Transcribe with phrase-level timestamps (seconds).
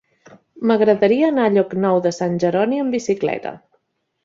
[0.71, 3.57] M'agradaria anar a Llocnou de Sant Jeroni amb bicicleta.